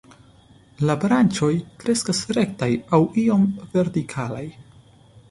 [0.89, 1.49] La branĉoj
[1.83, 2.69] kreskas rektaj
[2.99, 3.43] aŭ iom
[3.75, 4.43] vertikalaj.